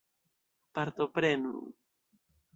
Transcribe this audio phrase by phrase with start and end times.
[0.77, 1.53] Partoprenu!